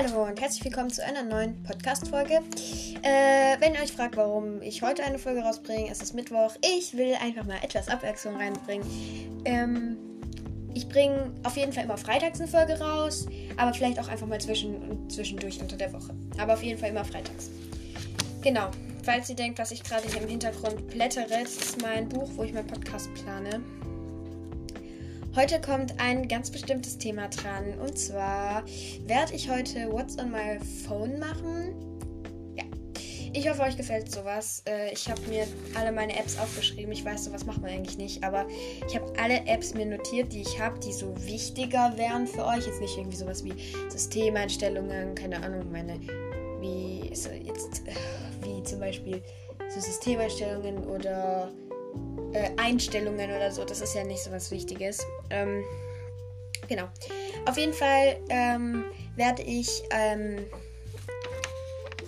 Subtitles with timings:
[0.00, 2.34] Hallo und herzlich willkommen zu einer neuen Podcast-Folge.
[3.02, 6.54] Äh, wenn ihr euch fragt, warum ich heute eine Folge rausbringe, es ist Mittwoch.
[6.62, 8.86] Ich will einfach mal etwas Abwechslung reinbringen.
[9.44, 9.96] Ähm,
[10.72, 13.26] ich bringe auf jeden Fall immer freitags eine Folge raus,
[13.56, 16.14] aber vielleicht auch einfach mal zwischen, zwischendurch unter der Woche.
[16.40, 17.50] Aber auf jeden Fall immer freitags.
[18.42, 18.70] Genau.
[19.02, 22.44] Falls ihr denkt, was ich gerade hier im Hintergrund blättere, das ist mein Buch, wo
[22.44, 23.64] ich meinen Podcast plane.
[25.38, 27.78] Heute kommt ein ganz bestimmtes Thema dran.
[27.78, 28.64] Und zwar
[29.06, 31.76] werde ich heute What's on my phone machen.
[32.56, 32.64] Ja.
[33.32, 34.64] Ich hoffe, euch gefällt sowas.
[34.68, 35.46] Äh, ich habe mir
[35.76, 36.90] alle meine Apps aufgeschrieben.
[36.90, 38.24] Ich weiß, sowas macht man eigentlich nicht.
[38.24, 38.48] Aber
[38.88, 42.66] ich habe alle Apps mir notiert, die ich habe, die so wichtiger wären für euch.
[42.66, 43.54] Jetzt nicht irgendwie sowas wie
[43.90, 46.00] Systemeinstellungen, keine Ahnung, meine.
[46.60, 47.82] Wie jetzt.
[48.42, 49.22] Wie zum Beispiel
[49.68, 51.52] so Systemeinstellungen oder
[52.32, 53.64] äh, Einstellungen oder so.
[53.64, 55.06] Das ist ja nicht so was Wichtiges.
[55.30, 55.64] Ähm,
[56.68, 56.84] genau.
[57.46, 58.84] Auf jeden Fall ähm,
[59.16, 60.44] werde ich ähm,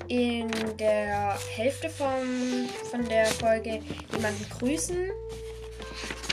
[0.09, 0.49] in
[0.79, 3.81] der Hälfte vom, von der Folge
[4.13, 5.11] jemanden grüßen.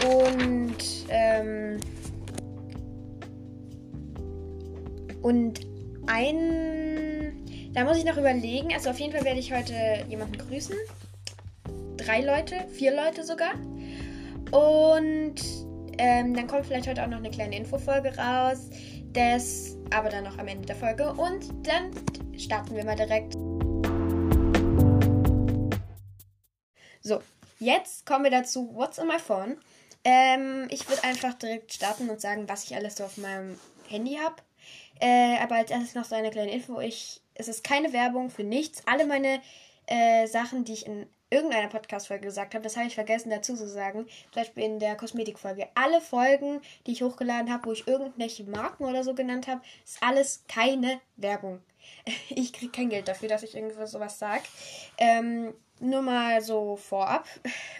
[0.05, 0.77] Und,
[1.09, 1.80] ähm,
[5.21, 5.67] und
[6.08, 7.71] ein.
[7.73, 8.73] Da muss ich noch überlegen.
[8.73, 10.75] Also auf jeden Fall werde ich heute jemanden grüßen.
[11.97, 13.52] Drei Leute, vier Leute sogar.
[14.58, 15.36] Und
[16.00, 18.72] ähm, dann kommt vielleicht heute auch noch eine kleine Infofolge raus.
[19.14, 21.14] Das aber dann noch am Ende der Folge.
[21.14, 21.91] Und dann
[22.36, 23.33] starten wir mal direkt.
[27.02, 27.22] So,
[27.59, 29.59] jetzt kommen wir dazu, what's on my phone?
[30.03, 34.16] Ähm, ich würde einfach direkt starten und sagen, was ich alles so auf meinem Handy
[34.16, 34.38] habe.
[34.99, 36.80] Äh, aber als erstes noch so eine kleine Info.
[36.80, 38.81] Ich, es ist keine Werbung für nichts.
[38.88, 39.39] Alle meine
[39.86, 43.67] äh, Sachen, die ich in irgendeiner Podcast-Folge gesagt habe, das habe ich vergessen dazu zu
[43.67, 45.67] sagen, zum Beispiel in der Kosmetik-Folge.
[45.75, 50.02] Alle Folgen, die ich hochgeladen habe, wo ich irgendwelche Marken oder so genannt habe, ist
[50.02, 51.61] alles keine Werbung.
[52.30, 54.43] Ich kriege kein Geld dafür, dass ich irgendwo sowas sage.
[54.98, 57.27] Ähm, nur mal so vorab.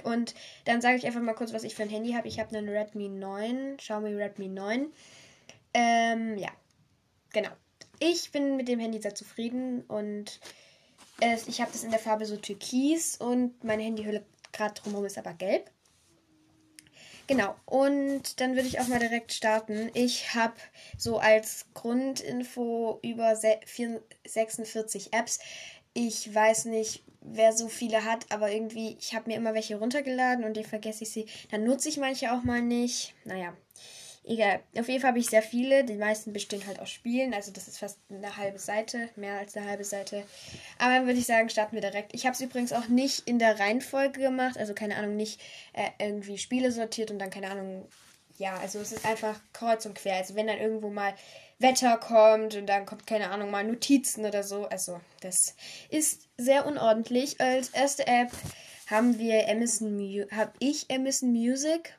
[0.04, 2.28] Und dann sage ich einfach mal kurz, was ich für ein Handy habe.
[2.28, 4.88] Ich habe einen Redmi 9, Xiaomi Redmi 9.
[5.74, 6.50] Ähm, ja,
[7.34, 7.50] genau.
[8.00, 10.40] Ich bin mit dem Handy sehr zufrieden und
[11.20, 15.34] ich habe das in der Farbe so türkis und meine Handyhülle gerade drumherum ist aber
[15.34, 15.70] gelb.
[17.28, 19.92] Genau, und dann würde ich auch mal direkt starten.
[19.94, 20.56] Ich habe
[20.98, 25.40] so als Grundinfo über 46 Apps.
[25.94, 30.46] Ich weiß nicht, wer so viele hat, aber irgendwie, ich habe mir immer welche runtergeladen
[30.46, 31.26] und die vergesse ich sie.
[31.52, 33.14] Dann nutze ich manche auch mal nicht.
[33.26, 33.54] Naja,
[34.28, 34.60] Egal.
[34.78, 35.86] Auf jeden Fall habe ich sehr viele.
[35.86, 37.34] Die meisten bestehen halt aus Spielen.
[37.34, 39.08] Also das ist fast eine halbe Seite.
[39.16, 40.24] Mehr als eine halbe Seite.
[40.80, 42.14] Aber dann würde ich sagen, starten wir direkt.
[42.14, 44.58] Ich habe es übrigens auch nicht in der Reihenfolge gemacht.
[44.58, 45.40] Also keine Ahnung, nicht
[45.72, 47.88] äh, irgendwie Spiele sortiert und dann keine Ahnung.
[48.38, 50.18] Ja, also es ist einfach kreuz und quer.
[50.18, 51.14] Also wenn dann irgendwo mal
[51.60, 54.66] Wetter kommt und dann kommt keine Ahnung mal Notizen oder so.
[54.66, 55.56] Also das
[55.90, 57.40] ist sehr unordentlich.
[57.40, 58.32] Als erste App
[58.88, 61.98] haben wir Amazon, habe ich Amazon Music.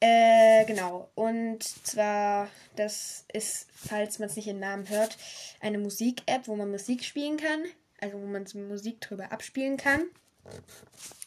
[0.00, 1.10] Äh, genau.
[1.14, 5.18] Und zwar, das ist, falls man es nicht in Namen hört,
[5.60, 7.64] eine Musik-App, wo man Musik spielen kann.
[8.00, 10.06] Also wo man Musik drüber abspielen kann.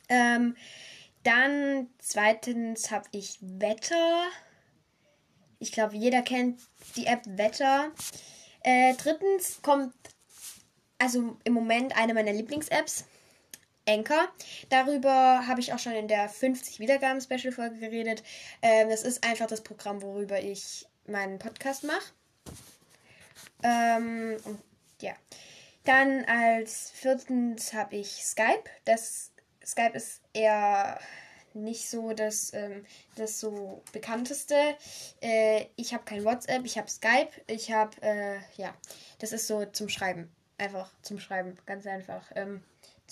[0.09, 0.55] Ähm,
[1.21, 4.25] dann zweitens habe ich Wetter.
[5.59, 6.59] Ich glaube, jeder kennt
[6.95, 7.91] die App Wetter.
[8.61, 9.93] Äh, drittens kommt
[10.97, 13.05] also im Moment eine meiner Lieblings-Apps.
[13.87, 14.27] Anchor.
[14.69, 18.23] Darüber habe ich auch schon in der 50 Wiedergaben Special Folge geredet.
[18.61, 22.13] Ähm, das ist einfach das Programm, worüber ich meinen Podcast mache.
[23.63, 24.37] Ähm,
[25.01, 25.13] ja.
[25.83, 28.63] Dann als viertens habe ich Skype.
[28.85, 29.31] Das
[29.65, 30.99] Skype ist eher
[31.53, 34.55] nicht so das, ähm, das so bekannteste.
[35.21, 38.73] Äh, ich habe kein WhatsApp, ich habe Skype, ich habe, äh, ja,
[39.19, 40.31] das ist so zum Schreiben.
[40.57, 42.31] Einfach zum Schreiben, ganz einfach.
[42.35, 42.63] Ähm,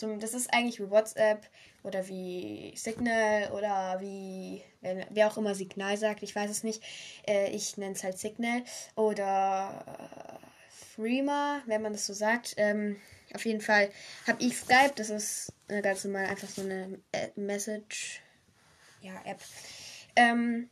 [0.01, 1.47] zum, das ist eigentlich wie WhatsApp
[1.83, 6.83] oder wie Signal oder wie, wer auch immer Signal sagt, ich weiß es nicht.
[7.27, 8.63] Äh, ich nenne es halt Signal
[8.95, 12.55] oder äh, Threema, wenn man das so sagt.
[12.57, 12.97] Ähm,
[13.33, 13.91] auf jeden Fall
[14.25, 18.21] habe ich Skype, das ist eine ganz normal, einfach so eine äh, Message,
[19.01, 19.39] ja, App.
[20.15, 20.67] Ähm,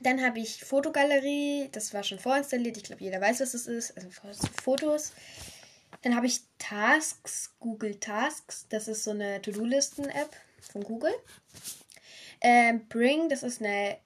[0.00, 3.96] dann habe ich Fotogalerie, das war schon vorinstalliert, ich glaube jeder weiß, was das ist,
[3.96, 4.08] also
[4.62, 5.12] Fotos.
[6.02, 8.66] Dann habe ich Tasks, Google Tasks.
[8.68, 11.14] Das ist so eine To-Do-Listen-App von Google.
[12.40, 13.98] Ähm, Bring, das ist eine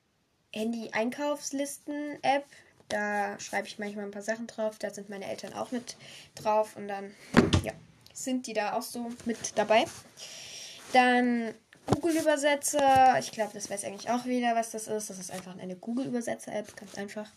[0.52, 2.44] Handy-Einkaufslisten-App.
[2.88, 4.78] Da schreibe ich manchmal ein paar Sachen drauf.
[4.78, 5.96] Da sind meine Eltern auch mit
[6.34, 6.76] drauf.
[6.76, 7.14] Und dann,
[7.62, 7.72] ja,
[8.12, 9.84] sind die da auch so mit dabei.
[10.93, 11.54] Dann
[11.86, 13.19] Google-Übersetzer.
[13.19, 15.10] Ich glaube, das weiß eigentlich auch wieder, was das ist.
[15.10, 17.31] Das ist einfach eine Google-Übersetzer-App, ganz einfach.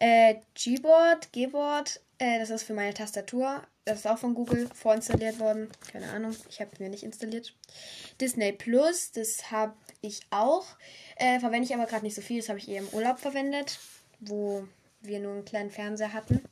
[0.00, 3.62] Äh, Gboard, Gboard Äh, das ist für meine Tastatur.
[3.84, 5.68] Das ist auch von Google vorinstalliert worden.
[5.90, 7.54] Keine Ahnung, ich habe es mir nicht installiert.
[8.20, 10.66] Disney Plus, das habe ich auch.
[11.16, 12.38] Äh, verwende ich aber gerade nicht so viel.
[12.40, 13.80] Das habe ich eher im Urlaub verwendet,
[14.20, 14.68] wo
[15.00, 16.42] wir nur einen kleinen Fernseher hatten.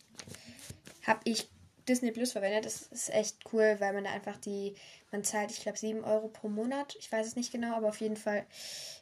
[1.06, 1.48] Habe ich
[1.88, 2.66] Disney Plus verwendet.
[2.66, 4.74] Das ist echt cool, weil man da einfach die,
[5.12, 6.96] man zahlt, ich glaube, 7 Euro pro Monat.
[6.98, 8.44] Ich weiß es nicht genau, aber auf jeden Fall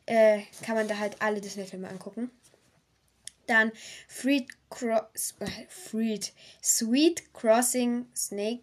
[0.05, 2.31] äh, kann man da halt alle Disney-Filme angucken.
[3.49, 3.73] Dann
[4.07, 8.63] Freed, Cross, äh, Freed Sweet Crossing Snake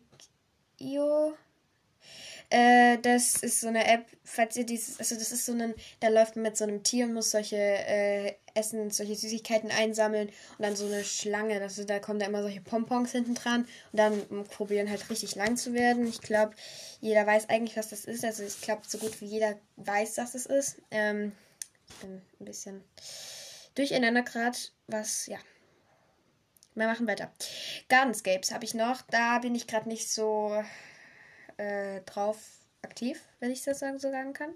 [0.79, 1.35] Io.
[2.49, 6.09] Äh, das ist so eine App, falls ihr dieses, also das ist so ein, da
[6.09, 10.63] läuft man mit so einem Tier und muss solche äh, Essen, solche Süßigkeiten einsammeln und
[10.63, 14.45] dann so eine Schlange, also da kommen da immer solche Pompons hinten dran und dann
[14.45, 16.07] probieren halt richtig lang zu werden.
[16.07, 16.53] Ich glaube,
[17.01, 20.35] jeder weiß eigentlich, was das ist, also ich glaube, so gut wie jeder weiß, was
[20.35, 20.77] es ist.
[20.91, 21.31] Ähm,
[21.89, 22.83] ich bin ein bisschen
[23.75, 24.57] durcheinander gerade,
[24.87, 25.37] was, ja.
[26.73, 27.31] Wir machen weiter.
[27.87, 29.01] Gardenscapes habe ich noch.
[29.03, 30.61] Da bin ich gerade nicht so
[31.55, 32.37] äh, drauf
[32.81, 34.53] aktiv, wenn ich das so sagen kann.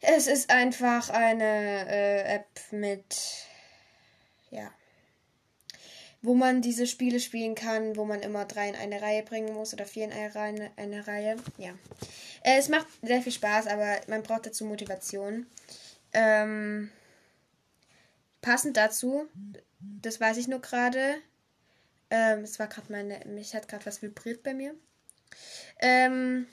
[0.00, 3.16] Es ist einfach eine äh, App mit,
[4.50, 4.70] ja,
[6.20, 9.72] wo man diese Spiele spielen kann, wo man immer drei in eine Reihe bringen muss
[9.72, 10.70] oder vier in eine Reihe.
[10.76, 11.36] Eine Reihe.
[11.58, 11.70] Ja.
[12.42, 15.46] Äh, es macht sehr viel Spaß, aber man braucht dazu Motivation.
[16.12, 16.90] Ähm,
[18.44, 19.26] passend dazu,
[19.80, 21.16] das weiß ich nur gerade.
[22.10, 24.74] Ähm, es war gerade meine, mich hat gerade was vibriert bei mir.
[25.80, 26.46] Ähm,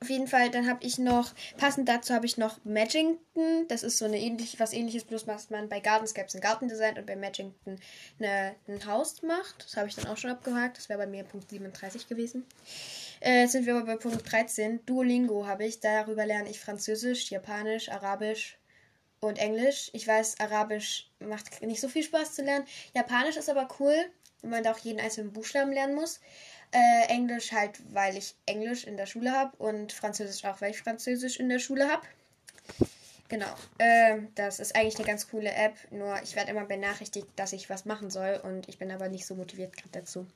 [0.00, 3.66] auf jeden Fall, dann habe ich noch, passend dazu habe ich noch Magington.
[3.68, 6.98] Das ist so eine ähnliche, was ähnliches, bloß was man bei Gardenscapes ein Garten designt
[6.98, 7.80] und bei Magington
[8.20, 9.64] eine, ein Haus macht.
[9.64, 10.76] Das habe ich dann auch schon abgehakt.
[10.76, 12.44] Das wäre bei mir Punkt 37 gewesen.
[13.20, 14.86] Äh, jetzt sind wir aber bei Punkt 13.
[14.86, 15.80] Duolingo habe ich.
[15.80, 18.58] Darüber lerne ich Französisch, Japanisch, Arabisch
[19.26, 19.90] und Englisch.
[19.92, 22.66] Ich weiß, Arabisch macht nicht so viel Spaß zu lernen.
[22.94, 23.94] Japanisch ist aber cool,
[24.42, 26.20] wenn man da auch jeden einzelnen Buchstaben lernen muss.
[26.72, 30.82] Äh, Englisch halt, weil ich Englisch in der Schule habe und Französisch auch, weil ich
[30.82, 32.02] Französisch in der Schule habe.
[33.28, 33.52] Genau.
[33.78, 37.70] Äh, das ist eigentlich eine ganz coole App, nur ich werde immer benachrichtigt, dass ich
[37.70, 40.26] was machen soll und ich bin aber nicht so motiviert gerade dazu.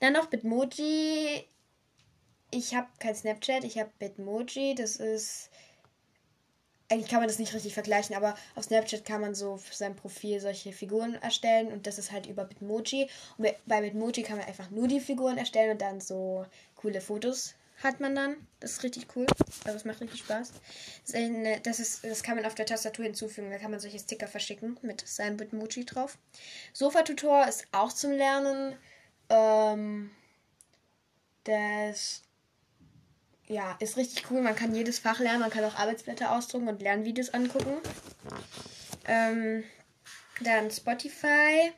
[0.00, 1.46] Dann noch Bitmoji.
[2.50, 4.74] Ich habe kein Snapchat, ich habe Bitmoji.
[4.74, 5.50] Das ist
[6.92, 9.96] eigentlich kann man das nicht richtig vergleichen, aber auf Snapchat kann man so für sein
[9.96, 13.08] Profil solche Figuren erstellen und das ist halt über Bitmoji.
[13.38, 16.44] Und bei Bitmoji kann man einfach nur die Figuren erstellen und dann so
[16.76, 18.36] coole Fotos hat man dann.
[18.60, 19.26] Das ist richtig cool.
[19.64, 20.52] Also es macht richtig Spaß.
[21.62, 23.50] Das, ist das kann man auf der Tastatur hinzufügen.
[23.50, 26.18] Da kann man solche Sticker verschicken mit seinem Bitmoji drauf.
[26.72, 28.76] Sofa-Tutor ist auch zum Lernen.
[29.30, 30.10] Ähm,
[31.44, 32.22] das
[33.52, 34.40] ja, ist richtig cool.
[34.40, 37.76] Man kann jedes Fach lernen, man kann auch Arbeitsblätter ausdrucken und Lernvideos angucken.
[39.06, 39.62] Ähm,
[40.42, 41.72] dann Spotify,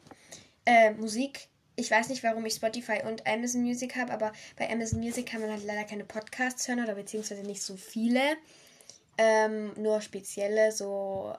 [0.64, 1.48] äh, Musik.
[1.76, 5.40] Ich weiß nicht, warum ich Spotify und Amazon Music habe, aber bei Amazon Music kann
[5.40, 8.20] man halt leider keine Podcasts hören oder beziehungsweise nicht so viele.
[9.18, 11.34] Ähm, nur spezielle, so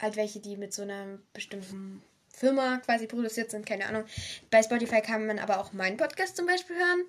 [0.00, 4.04] halt welche, die mit so einer bestimmten Firma quasi produziert sind, keine Ahnung.
[4.50, 7.04] Bei Spotify kann man aber auch meinen Podcast zum Beispiel hören.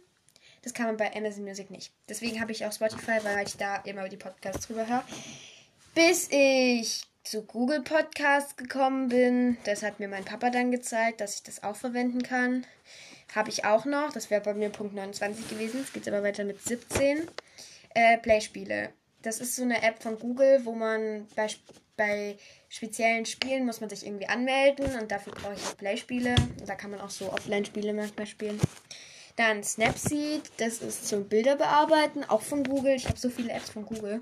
[0.62, 1.94] Das kann man bei Amazon Music nicht.
[2.08, 5.04] Deswegen habe ich auch Spotify, weil ich da immer die Podcasts drüber höre.
[5.96, 9.58] Bis ich zu Google Podcasts gekommen bin.
[9.64, 12.66] Das hat mir mein Papa dann gezeigt, dass ich das auch verwenden kann.
[13.36, 14.12] Habe ich auch noch.
[14.12, 15.82] Das wäre bei mir Punkt 29 gewesen.
[15.82, 17.28] Es geht aber weiter mit 17.
[17.94, 18.90] Äh, Playspiele.
[19.22, 21.48] Das ist so eine App von Google, wo man bei,
[21.98, 22.38] bei
[22.70, 26.36] speziellen Spielen muss man sich irgendwie anmelden und dafür brauche ich Playspiele.
[26.66, 28.60] Da kann man auch so Offline-Spiele manchmal spielen.
[29.40, 32.92] Dann Snapseed, das ist zum Bilder bearbeiten, auch von Google.
[32.92, 34.22] Ich habe so viele Apps von Google.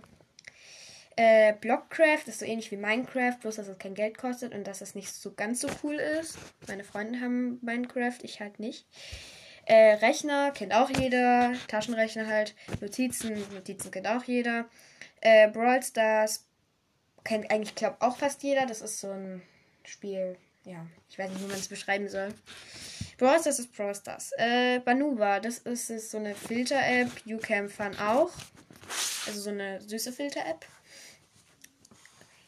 [1.15, 4.81] Äh, Blockcraft ist so ähnlich wie Minecraft, bloß dass es kein Geld kostet und dass
[4.81, 6.37] es nicht so ganz so cool ist.
[6.67, 8.85] Meine Freunde haben Minecraft, ich halt nicht.
[9.65, 14.65] Äh, Rechner kennt auch jeder, Taschenrechner halt, Notizen, Notizen kennt auch jeder.
[15.21, 16.45] Äh, Brawl Stars
[17.23, 18.67] kennt eigentlich, glaube auch fast jeder.
[18.67, 19.41] Das ist so ein
[19.83, 22.35] Spiel, ja, ich weiß nicht, wie man es beschreiben soll.
[23.17, 24.31] Brawl Stars ist Brawl Stars.
[24.37, 27.09] Äh, Banuba, das ist, ist so eine Filter-App.
[27.25, 28.31] YouCam Fun auch.
[29.25, 30.65] Also so eine süße Filter-App.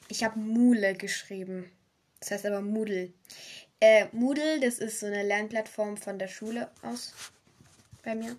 [0.10, 1.72] Ich habe Mule geschrieben.
[2.20, 3.14] Das heißt aber Moodle.
[3.80, 7.14] Äh, Moodle, das ist so eine Lernplattform von der Schule aus.
[8.04, 8.38] Bei mir.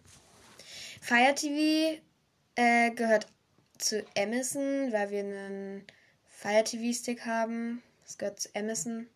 [1.00, 2.00] Fire TV
[2.54, 3.26] äh, gehört
[3.78, 5.84] zu Amazon, weil wir einen
[6.26, 7.82] Fire TV Stick haben.
[8.04, 9.08] Das gehört zu Amazon.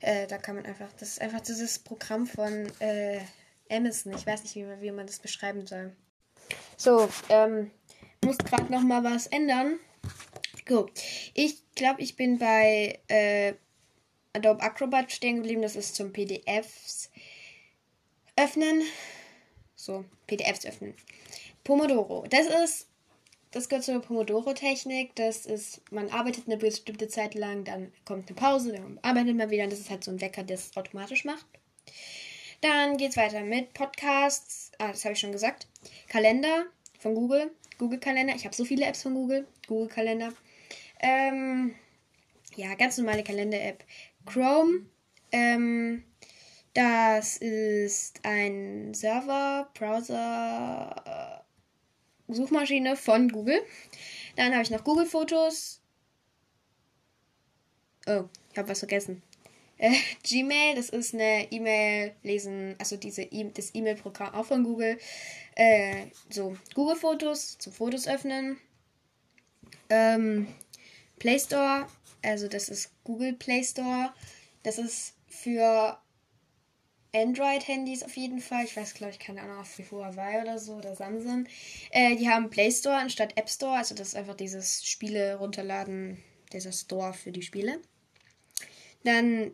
[0.00, 3.20] Äh, da kann man einfach, das ist einfach dieses Programm von äh,
[3.70, 4.12] Amazon.
[4.14, 5.94] Ich weiß nicht, wie, wie man das beschreiben soll.
[6.76, 7.70] So, ähm,
[8.24, 9.78] muss gerade noch mal was ändern.
[10.66, 10.90] Gut,
[11.34, 13.54] ich glaube, ich bin bei äh,
[14.32, 15.62] Adobe Acrobat stehen geblieben.
[15.62, 17.10] Das ist zum PDFs
[18.36, 18.82] Öffnen.
[19.74, 20.94] So, PDFs öffnen.
[21.64, 22.26] Pomodoro.
[22.28, 22.88] Das ist,
[23.56, 25.14] das gehört zur Pomodoro-Technik.
[25.16, 29.48] Das ist, man arbeitet eine bestimmte Zeit lang, dann kommt eine Pause, dann arbeitet man
[29.48, 29.64] wieder.
[29.64, 31.46] Und das ist halt so ein Wecker, der es automatisch macht.
[32.60, 34.72] Dann geht es weiter mit Podcasts.
[34.78, 35.68] Ah, das habe ich schon gesagt.
[36.08, 36.66] Kalender
[36.98, 37.50] von Google.
[37.78, 38.34] Google Kalender.
[38.34, 39.46] Ich habe so viele Apps von Google.
[39.66, 40.32] Google Kalender.
[41.00, 41.74] Ähm,
[42.56, 43.84] ja, ganz normale Kalender-App.
[44.26, 44.86] Chrome.
[45.32, 46.04] Ähm,
[46.74, 51.45] das ist ein Server, Browser, äh,
[52.28, 53.62] Suchmaschine von Google.
[54.36, 55.80] Dann habe ich noch Google Fotos.
[58.06, 59.22] Oh, ich habe was vergessen.
[59.78, 64.98] Äh, Gmail, das ist eine E-Mail lesen, also diese e das E-Mail-Programm auch von Google.
[65.54, 68.58] Äh, so, Google Fotos, zum Fotos öffnen.
[69.88, 70.48] Ähm,
[71.18, 71.86] Play Store,
[72.22, 74.12] also das ist Google Play Store.
[74.62, 75.98] Das ist für
[77.16, 78.64] Android-Handys auf jeden Fall.
[78.64, 81.46] Ich weiß, glaube ich, keine Ahnung, auf Huawei oder so oder Samsung.
[81.90, 83.76] Äh, die haben Play Store anstatt App Store.
[83.76, 87.80] Also das ist einfach dieses Spiele runterladen, dieser Store für die Spiele.
[89.04, 89.52] Dann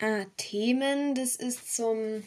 [0.00, 2.22] ah, Themen, das ist zum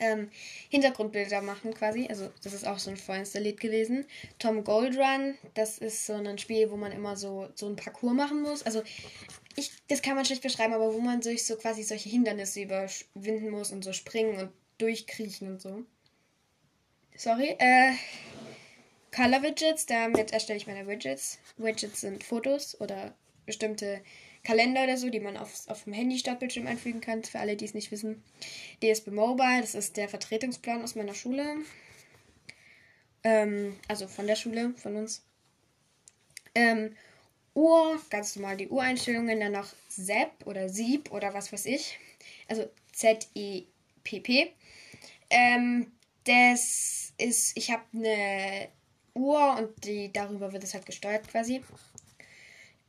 [0.00, 0.30] ähm,
[0.68, 2.06] Hintergrundbilder machen quasi.
[2.08, 4.06] Also das ist auch so ein vorinstalliert gewesen.
[4.38, 8.14] Tom Gold Run, das ist so ein Spiel, wo man immer so, so ein Parcours
[8.14, 8.62] machen muss.
[8.62, 8.82] Also
[9.88, 13.72] das kann man schlecht beschreiben, aber wo man sich so quasi solche Hindernisse überwinden muss
[13.72, 15.84] und so springen und durchkriechen und so.
[17.16, 17.56] Sorry.
[17.58, 17.94] Äh,
[19.14, 21.38] Color Widgets, damit erstelle ich meine Widgets.
[21.56, 23.14] Widgets sind Fotos oder
[23.46, 24.02] bestimmte
[24.44, 27.74] Kalender oder so, die man auf, auf dem Handy-Startbildschirm einfügen kann, für alle, die es
[27.74, 28.22] nicht wissen.
[28.82, 31.56] DSB Mobile, das ist der Vertretungsplan aus meiner Schule.
[33.24, 35.24] Ähm, also von der Schule, von uns.
[36.54, 36.94] Ähm,
[37.58, 41.98] Uhr, ganz normal die Ureinstellungen, dann noch ZEP oder SIEP oder was weiß ich.
[42.46, 44.52] Also Z-E-P-P.
[45.28, 45.92] Ähm,
[46.24, 48.68] das ist, ich habe eine
[49.14, 51.64] Uhr und die, darüber wird es halt gesteuert quasi.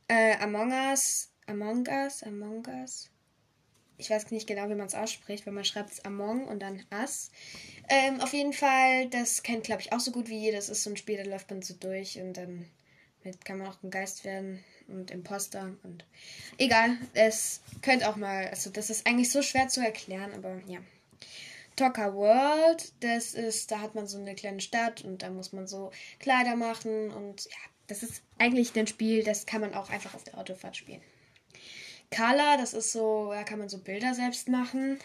[0.06, 3.10] Äh, Among Us, Among Us, Among Us.
[3.98, 6.84] Ich weiß nicht genau, wie man es ausspricht, weil man schreibt es Among und dann
[6.92, 7.32] Us.
[7.88, 10.58] Ähm, auf jeden Fall, das kennt, glaube ich, auch so gut wie jeder.
[10.58, 12.66] Das ist so ein Spiel, da läuft man so durch und dann
[13.22, 16.04] damit kann man auch ein Geist werden und Imposter und
[16.58, 16.96] egal.
[17.14, 20.78] Es könnte auch mal, also das ist eigentlich so schwer zu erklären, aber ja.
[21.76, 25.66] Talker World, das ist, da hat man so eine kleine Stadt und da muss man
[25.66, 30.14] so Kleider machen und ja, das ist eigentlich ein Spiel, das kann man auch einfach
[30.14, 31.00] auf der Autofahrt spielen.
[32.14, 34.98] Color, das ist so, da kann man so Bilder selbst machen.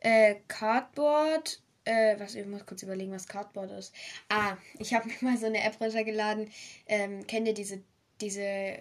[0.00, 3.94] Äh, Cardboard, äh, was, ich muss kurz überlegen, was Cardboard ist.
[4.28, 6.50] Ah, ich habe mir mal so eine App runtergeladen.
[6.86, 7.80] Ähm, kennt ihr diese,
[8.20, 8.80] diese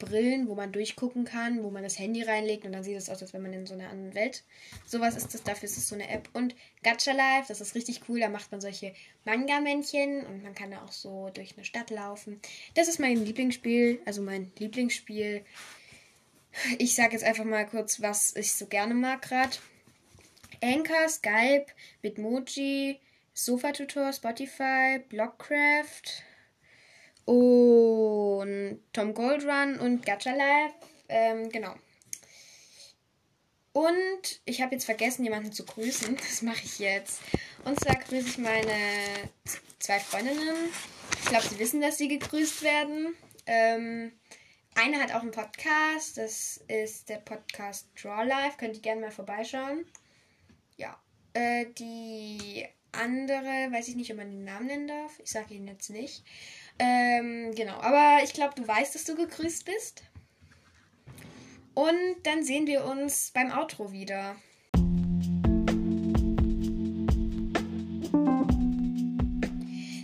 [0.00, 3.22] Brillen, wo man durchgucken kann, wo man das Handy reinlegt und dann sieht es aus,
[3.22, 4.42] als wenn man in so einer anderen Welt.
[4.86, 6.28] Sowas ist das, dafür ist es so eine App.
[6.32, 8.94] Und Gacha Life, das ist richtig cool, da macht man solche
[9.24, 12.40] Manga-Männchen und man kann da auch so durch eine Stadt laufen.
[12.74, 15.44] Das ist mein Lieblingsspiel, also mein Lieblingsspiel.
[16.78, 19.56] Ich sage jetzt einfach mal kurz, was ich so gerne mag gerade.
[20.62, 21.66] Anchor, Skype,
[22.02, 23.00] Bitmoji,
[23.34, 26.22] Sofa-Tutor, Spotify, Blockcraft
[27.24, 30.74] und Tom Goldrun und Gacha Life.
[31.08, 31.74] Ähm, genau.
[33.72, 36.16] Und ich habe jetzt vergessen, jemanden zu grüßen.
[36.16, 37.20] Das mache ich jetzt.
[37.64, 39.30] Und zwar grüße ich meine
[39.78, 40.70] zwei Freundinnen.
[41.22, 43.14] Ich glaube, sie wissen, dass sie gegrüßt werden.
[43.46, 44.12] Ähm,
[44.74, 46.18] eine hat auch einen Podcast.
[46.18, 48.56] Das ist der Podcast Draw Life.
[48.58, 49.84] Könnt ihr gerne mal vorbeischauen.
[50.80, 50.98] Ja.
[51.34, 55.20] Äh, die andere, weiß ich nicht, ob man den Namen nennen darf.
[55.22, 56.24] Ich sage ihn jetzt nicht.
[56.78, 60.02] Ähm, genau, aber ich glaube, du weißt, dass du gegrüßt bist.
[61.74, 64.36] Und dann sehen wir uns beim Outro wieder.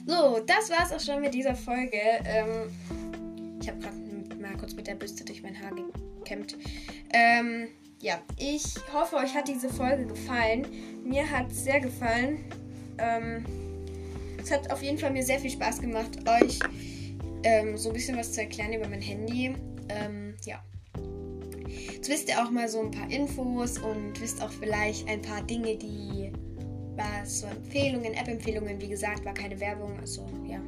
[0.07, 2.01] So, das war's auch schon mit dieser Folge.
[2.25, 2.71] Ähm,
[3.63, 3.97] ich habe gerade
[4.39, 5.73] mal kurz mit der Bürste durch mein Haar
[6.19, 6.57] gekämmt.
[7.15, 7.69] Ähm,
[8.01, 10.67] ja, ich hoffe, euch hat diese Folge gefallen.
[11.05, 12.45] Mir hat es sehr gefallen.
[12.99, 13.45] Ähm,
[14.43, 16.59] es hat auf jeden Fall mir sehr viel Spaß gemacht, euch
[17.43, 19.55] ähm, so ein bisschen was zu erklären über mein Handy.
[19.89, 20.63] Ähm, ja.
[21.93, 25.43] Jetzt wisst ihr auch mal so ein paar Infos und wisst auch vielleicht ein paar
[25.43, 26.33] Dinge, die
[26.97, 30.61] was so Empfehlungen, App-Empfehlungen, wie gesagt, war keine Werbung, also ja.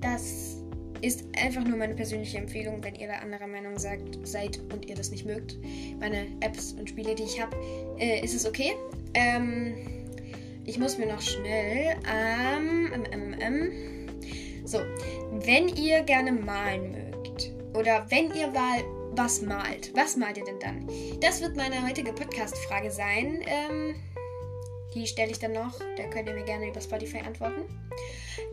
[0.00, 0.57] Das
[1.02, 4.94] ist einfach nur meine persönliche Empfehlung, wenn ihr da anderer Meinung sagt, seid und ihr
[4.94, 5.56] das nicht mögt.
[6.00, 7.56] Meine Apps und Spiele, die ich habe,
[7.98, 8.72] äh, ist es okay.
[9.14, 9.74] Ähm,
[10.64, 11.96] ich muss mir noch schnell.
[12.12, 13.72] Ähm, ähm, ähm,
[14.64, 14.80] so,
[15.44, 19.90] wenn ihr gerne malen mögt oder wenn ihr mal was malt.
[19.94, 20.88] Was malt ihr denn dann?
[21.20, 23.40] Das wird meine heutige Podcast-Frage sein.
[23.46, 23.94] Ähm,
[24.98, 25.78] die stelle ich dann noch.
[25.96, 27.62] Da könnt ihr mir gerne über Spotify antworten.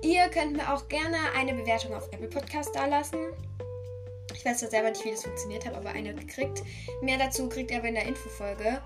[0.01, 3.19] Ihr könnt mir auch gerne eine Bewertung auf Apple Podcast dalassen.
[4.33, 6.63] Ich weiß zwar selber nicht, wie das funktioniert, habe aber eine gekriegt.
[7.01, 8.81] Mehr dazu kriegt ihr aber in der Infofolge.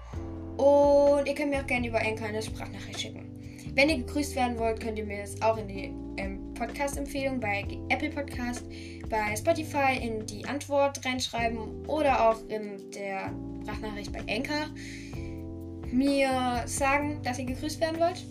[0.57, 3.39] Und ihr könnt mir auch gerne über Anchor eine Sprachnachricht schicken.
[3.75, 7.65] Wenn ihr gegrüßt werden wollt, könnt ihr mir das auch in die ähm, Podcast-Empfehlung bei
[7.89, 8.65] Apple Podcast,
[9.09, 14.67] bei Spotify in die Antwort reinschreiben oder auch in der Sprachnachricht bei Anchor
[15.91, 18.25] mir sagen, dass ihr gegrüßt werden wollt.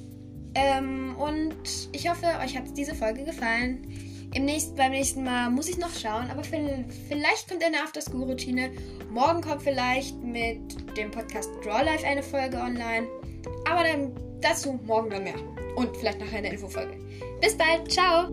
[0.55, 1.57] Ähm, und
[1.93, 3.87] ich hoffe, euch hat diese Folge gefallen.
[4.35, 8.71] Im nächsten, beim nächsten Mal muss ich noch schauen, aber vielleicht kommt eine After-School-Routine.
[9.11, 13.09] Morgen kommt vielleicht mit dem Podcast Draw Life eine Folge online.
[13.67, 15.39] Aber dann dazu morgen dann mehr.
[15.77, 16.99] Und vielleicht nachher eine Infofolge.
[17.41, 18.29] Bis bald, ciao!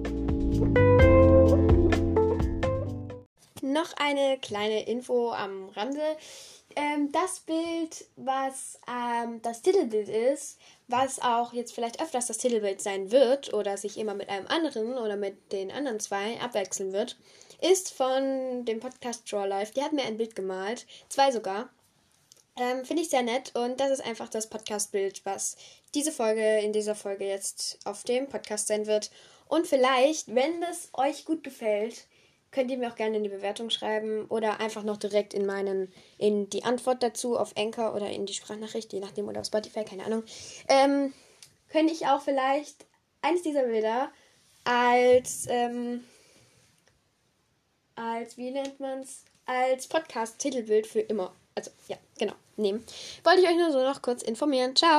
[3.61, 6.17] Noch eine kleine Info am Rande
[6.75, 12.81] ähm, das Bild, was ähm, das Titelbild ist, was auch jetzt vielleicht öfters das Titelbild
[12.81, 17.17] sein wird oder sich immer mit einem anderen oder mit den anderen zwei abwechseln wird,
[17.61, 19.73] ist von dem Podcast Draw Life.
[19.73, 21.69] Die hat mir ein Bild gemalt, zwei sogar.
[22.57, 25.57] Ähm, Finde ich sehr nett und das ist einfach das Podcast-Bild, was
[25.93, 29.11] diese Folge in dieser Folge jetzt auf dem Podcast sein wird.
[29.47, 32.07] Und vielleicht, wenn das euch gut gefällt,
[32.55, 35.91] könnt ihr mir auch gerne in die Bewertung schreiben oder einfach noch direkt in meinen,
[36.17, 39.83] in die Antwort dazu auf Anchor oder in die Sprachnachricht, je nachdem, oder auf Spotify,
[39.83, 40.23] keine Ahnung.
[40.69, 41.13] Ähm,
[41.69, 42.85] könnte ich auch vielleicht
[43.21, 44.09] eines dieser Bilder
[44.63, 46.05] als, ähm,
[47.95, 52.85] als, wie nennt man es, als Podcast-Titelbild für immer, also ja, genau, nehmen.
[53.25, 54.75] Wollte ich euch nur so noch kurz informieren.
[54.77, 54.93] Ciao!